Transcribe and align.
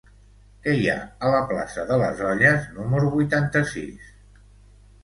Què 0.63 0.73
hi 0.77 0.87
ha 0.93 0.95
a 1.27 1.29
la 1.35 1.41
plaça 1.51 1.85
de 1.91 1.99
les 2.05 2.25
Olles 2.33 2.67
número 2.81 3.13
vuitanta-sis? 3.19 4.13